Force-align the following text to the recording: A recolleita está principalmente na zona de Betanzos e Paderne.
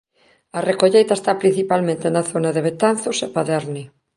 A 0.57 0.59
recolleita 0.69 1.13
está 1.17 1.31
principalmente 1.41 2.05
na 2.09 2.23
zona 2.31 2.49
de 2.55 2.61
Betanzos 2.67 3.17
e 3.25 3.27
Paderne. 3.35 3.83